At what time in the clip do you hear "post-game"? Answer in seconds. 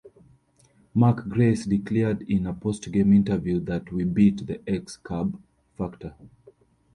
2.59-3.13